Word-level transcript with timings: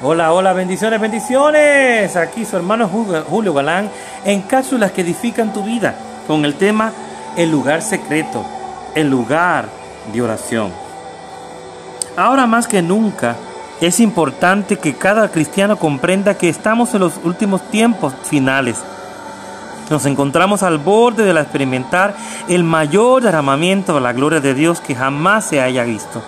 Hola, 0.00 0.32
hola, 0.32 0.52
bendiciones, 0.52 1.00
bendiciones. 1.00 2.14
Aquí 2.14 2.44
su 2.44 2.56
hermano 2.56 2.88
Julio 2.88 3.52
Galán 3.52 3.90
en 4.24 4.42
cápsulas 4.42 4.92
que 4.92 5.00
edifican 5.00 5.52
tu 5.52 5.64
vida 5.64 5.96
con 6.28 6.44
el 6.44 6.54
tema 6.54 6.92
El 7.36 7.50
lugar 7.50 7.82
secreto, 7.82 8.46
el 8.94 9.10
lugar 9.10 9.68
de 10.12 10.22
oración. 10.22 10.72
Ahora 12.16 12.46
más 12.46 12.68
que 12.68 12.80
nunca 12.80 13.34
es 13.80 13.98
importante 13.98 14.76
que 14.76 14.94
cada 14.94 15.32
cristiano 15.32 15.76
comprenda 15.76 16.38
que 16.38 16.48
estamos 16.48 16.94
en 16.94 17.00
los 17.00 17.14
últimos 17.24 17.68
tiempos 17.68 18.14
finales. 18.22 18.80
Nos 19.90 20.06
encontramos 20.06 20.62
al 20.62 20.78
borde 20.78 21.24
de 21.24 21.34
la 21.34 21.40
experimentar 21.40 22.14
el 22.46 22.62
mayor 22.62 23.24
derramamiento 23.24 23.94
de 23.94 24.00
la 24.00 24.12
gloria 24.12 24.38
de 24.38 24.54
Dios 24.54 24.80
que 24.80 24.94
jamás 24.94 25.48
se 25.48 25.60
haya 25.60 25.82
visto 25.82 26.22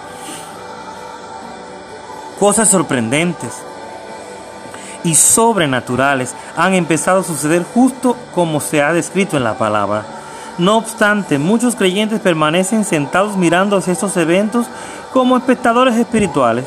cosas 2.40 2.70
sorprendentes 2.70 3.52
y 5.04 5.14
sobrenaturales 5.14 6.34
han 6.56 6.72
empezado 6.72 7.20
a 7.20 7.24
suceder 7.24 7.64
justo 7.74 8.16
como 8.34 8.60
se 8.60 8.82
ha 8.82 8.94
descrito 8.94 9.36
en 9.36 9.44
la 9.44 9.58
palabra. 9.58 10.04
No 10.56 10.78
obstante, 10.78 11.38
muchos 11.38 11.76
creyentes 11.76 12.20
permanecen 12.20 12.84
sentados 12.84 13.36
mirando 13.36 13.76
estos 13.78 14.16
eventos 14.16 14.66
como 15.12 15.36
espectadores 15.36 15.96
espirituales. 15.96 16.66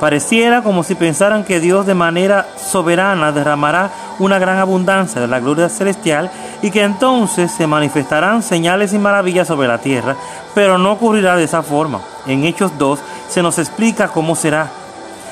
Pareciera 0.00 0.62
como 0.62 0.82
si 0.82 0.94
pensaran 0.94 1.44
que 1.44 1.60
Dios 1.60 1.86
de 1.86 1.94
manera 1.94 2.48
soberana 2.56 3.32
derramará 3.32 3.90
una 4.18 4.38
gran 4.38 4.58
abundancia 4.58 5.20
de 5.20 5.28
la 5.28 5.40
gloria 5.40 5.68
celestial 5.68 6.30
y 6.62 6.70
que 6.70 6.82
entonces 6.82 7.52
se 7.52 7.66
manifestarán 7.66 8.42
señales 8.42 8.92
y 8.92 8.98
maravillas 8.98 9.46
sobre 9.46 9.68
la 9.68 9.78
tierra, 9.78 10.16
pero 10.54 10.78
no 10.78 10.92
ocurrirá 10.92 11.36
de 11.36 11.44
esa 11.44 11.62
forma. 11.62 12.00
En 12.26 12.44
Hechos 12.44 12.72
2 12.78 12.98
se 13.28 13.42
nos 13.42 13.58
explica 13.58 14.08
cómo 14.08 14.34
será. 14.34 14.79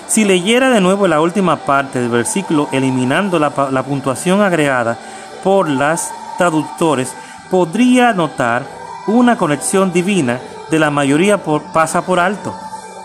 Si 0.08 0.24
leyera 0.24 0.70
de 0.70 0.80
nuevo 0.80 1.06
la 1.06 1.20
última 1.20 1.56
parte 1.56 2.00
del 2.00 2.08
versículo, 2.08 2.68
eliminando 2.72 3.38
la, 3.38 3.50
puntuación 3.82 4.40
agregada 4.40 4.96
por 5.45 5.68
las 5.68 6.10
traductores, 6.38 7.15
podría 7.50 8.15
notar 8.15 8.62
una 9.06 9.37
conexión 9.37 9.92
divina 9.92 10.40
de 10.70 10.78
la 10.78 10.90
mayoría 10.90 11.45
por, 11.45 11.62
pasa 11.74 12.06
por 12.06 12.20
alto. 12.20 12.54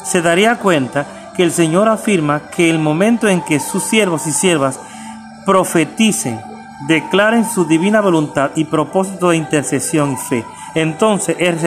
Se 0.06 0.22
daría 0.22 0.60
cuenta 0.60 1.06
que 1.36 1.44
el 1.44 1.52
Señor 1.52 1.90
afirma 1.90 2.50
que 2.50 2.70
el 2.70 2.80
momento 2.80 3.28
en 3.28 3.42
que 3.42 3.60
sus 3.60 3.84
siervos 3.84 4.26
y 4.26 4.32
siervas 4.32 4.80
profeticen, 5.46 6.40
declaren 6.88 7.44
su 7.44 7.66
divina 7.66 8.00
voluntad 8.00 8.52
y 8.56 8.64
propósito 8.64 9.30
de 9.30 9.38
intercesión 9.38 10.14
y 10.14 10.18
fe, 10.18 10.46
entonces 10.74 11.36
en 11.40 11.60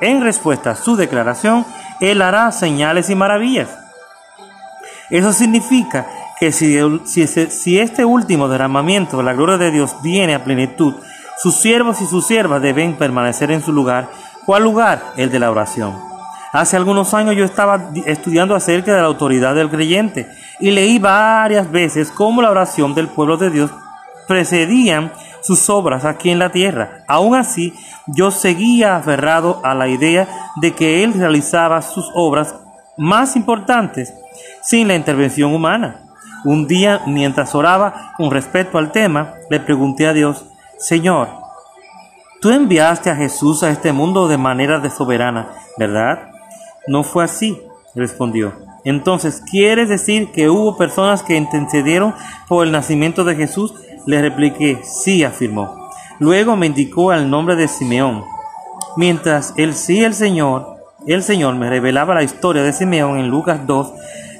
en 0.00 0.22
respuesta 0.22 0.70
a 0.70 0.76
su 0.76 0.96
declaración, 0.96 1.64
Él 2.00 2.20
hará 2.20 2.52
señales 2.52 3.08
y 3.08 3.14
maravillas. 3.14 3.87
Eso 5.10 5.32
significa 5.32 6.06
que 6.38 6.52
si, 6.52 6.78
si, 7.06 7.78
este 7.78 8.04
último 8.04 8.48
derramamiento 8.48 9.18
de 9.18 9.24
la 9.24 9.32
gloria 9.32 9.58
de 9.58 9.70
Dios 9.70 9.96
viene 10.02 10.34
a 10.34 10.44
plenitud, 10.44 10.94
sus 11.42 11.56
siervos 11.56 12.00
y 12.00 12.06
sus 12.06 12.26
siervas 12.26 12.62
deben 12.62 12.96
permanecer 12.96 13.50
en 13.50 13.62
su 13.62 13.72
lugar. 13.72 14.08
¿Cuál 14.44 14.64
lugar? 14.64 15.12
El 15.16 15.30
de 15.30 15.38
la 15.38 15.50
oración. 15.50 15.96
Hace 16.52 16.76
algunos 16.76 17.12
años 17.14 17.36
yo 17.36 17.44
estaba 17.44 17.90
estudiando 18.06 18.54
acerca 18.54 18.94
de 18.94 19.00
la 19.00 19.06
autoridad 19.06 19.54
del 19.54 19.70
creyente 19.70 20.28
y 20.60 20.70
leí 20.70 20.98
varias 20.98 21.70
veces 21.70 22.10
cómo 22.10 22.40
la 22.40 22.50
oración 22.50 22.94
del 22.94 23.08
pueblo 23.08 23.36
de 23.36 23.50
Dios 23.50 23.70
precedían 24.26 25.12
sus 25.42 25.68
obras 25.70 26.04
aquí 26.04 26.30
en 26.30 26.38
la 26.38 26.50
tierra. 26.50 27.04
Aún 27.06 27.34
así, 27.34 27.74
yo 28.06 28.30
seguía 28.30 28.96
aferrado 28.96 29.60
a 29.64 29.74
la 29.74 29.88
idea 29.88 30.28
de 30.56 30.72
que 30.72 31.04
Él 31.04 31.14
realizaba 31.14 31.82
sus 31.82 32.10
obras 32.14 32.54
más 32.98 33.36
importantes 33.36 34.12
sin 34.62 34.88
la 34.88 34.96
intervención 34.96 35.54
humana. 35.54 36.04
Un 36.44 36.66
día, 36.66 37.00
mientras 37.06 37.54
oraba 37.54 38.12
con 38.16 38.30
respecto 38.30 38.76
al 38.78 38.92
tema, 38.92 39.34
le 39.50 39.60
pregunté 39.60 40.06
a 40.06 40.12
Dios, 40.12 40.44
Señor, 40.78 41.28
tú 42.40 42.50
enviaste 42.50 43.10
a 43.10 43.16
Jesús 43.16 43.62
a 43.62 43.70
este 43.70 43.92
mundo 43.92 44.28
de 44.28 44.36
manera 44.36 44.78
de 44.78 44.90
soberana, 44.90 45.48
¿verdad? 45.78 46.30
No 46.86 47.02
fue 47.02 47.24
así, 47.24 47.60
respondió. 47.94 48.52
Entonces, 48.84 49.42
¿quieres 49.50 49.88
decir 49.88 50.30
que 50.30 50.48
hubo 50.48 50.76
personas 50.76 51.22
que 51.22 51.36
intercedieron 51.36 52.14
por 52.46 52.64
el 52.64 52.72
nacimiento 52.72 53.24
de 53.24 53.34
Jesús? 53.34 53.74
Le 54.06 54.22
repliqué, 54.22 54.80
sí, 54.84 55.24
afirmó. 55.24 55.90
Luego 56.20 56.56
me 56.56 56.66
indicó 56.66 57.12
el 57.12 57.28
nombre 57.28 57.56
de 57.56 57.68
Simeón. 57.68 58.24
Mientras 58.96 59.52
él 59.56 59.74
sí, 59.74 60.02
el 60.02 60.14
Señor, 60.14 60.77
el 61.12 61.22
Señor 61.22 61.54
me 61.54 61.70
revelaba 61.70 62.14
la 62.14 62.22
historia 62.22 62.62
de 62.62 62.72
Simeón 62.72 63.18
en 63.18 63.28
Lucas 63.28 63.66
2, 63.66 63.92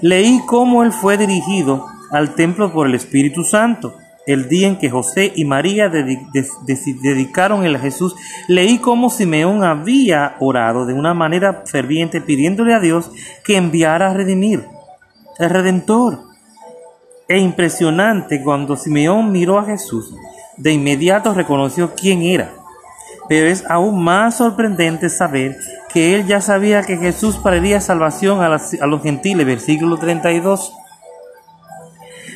leí 0.02 0.40
cómo 0.46 0.82
él 0.82 0.92
fue 0.92 1.16
dirigido 1.16 1.86
al 2.10 2.34
templo 2.34 2.72
por 2.72 2.86
el 2.86 2.94
Espíritu 2.94 3.44
Santo. 3.44 3.94
El 4.26 4.50
día 4.50 4.68
en 4.68 4.76
que 4.76 4.90
José 4.90 5.32
y 5.34 5.46
María 5.46 5.88
dedicaron 5.88 7.64
a 7.64 7.78
Jesús, 7.78 8.14
leí 8.46 8.76
cómo 8.78 9.08
Simeón 9.08 9.64
había 9.64 10.36
orado 10.40 10.84
de 10.84 10.92
una 10.92 11.14
manera 11.14 11.62
ferviente 11.64 12.20
pidiéndole 12.20 12.74
a 12.74 12.80
Dios 12.80 13.10
que 13.42 13.56
enviara 13.56 14.10
a 14.10 14.14
redimir, 14.14 14.66
el 15.38 15.48
Redentor. 15.48 16.28
E 17.26 17.38
impresionante 17.38 18.42
cuando 18.42 18.76
Simeón 18.76 19.32
miró 19.32 19.58
a 19.58 19.64
Jesús, 19.64 20.14
de 20.58 20.72
inmediato 20.72 21.32
reconoció 21.32 21.94
quién 21.94 22.22
era. 22.22 22.52
Pero 23.28 23.48
es 23.48 23.64
aún 23.68 24.02
más 24.02 24.36
sorprendente 24.36 25.08
saber 25.08 25.56
que 25.92 26.14
él 26.14 26.26
ya 26.26 26.40
sabía 26.40 26.82
que 26.82 26.96
Jesús 26.96 27.42
traería 27.42 27.80
salvación 27.80 28.42
a, 28.42 28.48
los 28.48 29.02
gentiles, 29.02 29.46
versículo 29.46 29.96
32. 29.96 30.72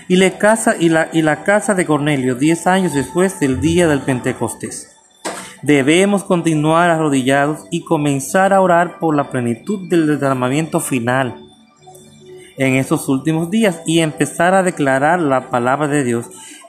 Y, 0.08 0.16
le 0.16 0.32
casa, 0.32 0.74
y, 0.78 0.88
la, 0.88 1.44
casa 1.44 1.74
de 1.74 1.86
Cornelio, 1.86 2.34
diez 2.34 2.66
años 2.66 2.94
después 2.94 3.38
del 3.40 3.60
día 3.60 3.86
del 3.88 4.00
Pentecostés. 4.00 4.96
Debemos 5.62 6.24
continuar 6.24 6.90
arrodillados 6.90 7.66
y 7.70 7.84
comenzar 7.84 8.52
a 8.52 8.60
orar 8.60 8.98
por 8.98 9.14
la 9.14 9.30
plenitud 9.30 9.88
del 9.88 10.18
derramamiento 10.18 10.80
final 10.80 11.36
en 12.58 12.74
estos 12.74 13.08
últimos 13.08 13.50
días 13.50 13.80
y 13.86 14.00
empezar 14.00 14.54
a 14.54 14.62
declarar 14.62 15.20
la 15.20 15.50
palabra 15.50 15.86
de 15.86 16.04
Dios 16.04 16.26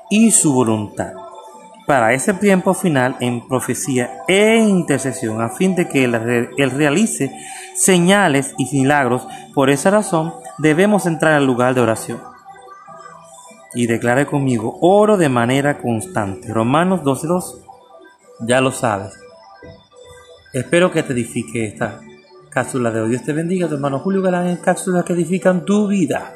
y 0.10 0.32
su 0.32 0.54
voluntad 0.54 1.23
para 1.86 2.14
ese 2.14 2.34
tiempo 2.34 2.74
final 2.74 3.18
en 3.20 3.48
profecía 3.48 4.24
e 4.28 4.58
intercesión, 4.58 5.42
a 5.42 5.50
fin 5.50 5.76
de 5.76 5.88
que 5.88 6.06
Él, 6.06 6.72
realice 6.72 7.32
señales 7.76 8.54
y 8.58 8.78
milagros. 8.78 9.28
Por 9.54 9.70
esa 9.70 9.92
razón 9.92 10.34
debemos 10.58 11.06
entrar 11.06 11.34
al 11.34 11.46
lugar 11.46 11.76
de 11.76 11.82
oración. 11.82 12.22
Y 13.76 13.88
declare 13.88 14.26
conmigo, 14.26 14.78
oro 14.82 15.18
de 15.18 15.30
manera 15.30 15.80
constante. 15.80 16.54
Romanos 16.54 17.02
12.2. 17.02 17.64
Ya 18.42 18.62
lo 18.62 18.72
sabes. 18.72 19.14
Espero 20.54 20.92
que 20.92 21.02
te 21.02 21.14
edifique 21.14 21.66
esta 21.66 22.00
cápsula 22.50 22.92
de 22.92 23.02
hoy. 23.02 23.10
Dios 23.10 23.24
te 23.24 23.34
bendiga, 23.34 23.68
tu 23.68 23.76
hermano 23.76 24.00
Julio 24.00 24.22
Galán 24.22 24.48
en 24.48 24.58
cápsulas 24.58 25.04
que 25.04 25.14
edifican 25.14 25.66
tu 25.66 25.88
vida. 25.88 26.36